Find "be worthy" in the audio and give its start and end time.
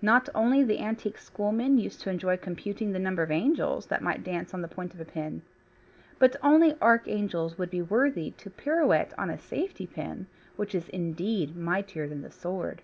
7.68-8.30